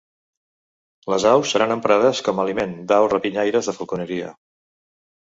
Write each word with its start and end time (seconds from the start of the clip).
Les 1.13 1.25
aus 1.31 1.51
seran 1.55 1.73
emprades 1.75 2.21
com 2.29 2.41
aliment 2.45 2.73
d’aus 2.93 3.13
rapinyaires 3.15 3.71
de 3.71 3.77
falconeria. 3.81 4.33